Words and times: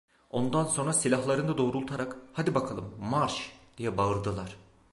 Ondan 0.29 0.65
sonra 0.65 0.93
silahlarını 0.93 1.57
doğrultarak: 1.57 2.15
"Hadi 2.33 2.55
bakalım, 2.55 2.93
marş!" 2.99 3.51
diye 3.77 3.97
bağırdılar. 3.97 4.55